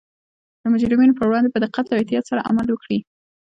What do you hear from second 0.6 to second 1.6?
د مجرمینو پر وړاندې په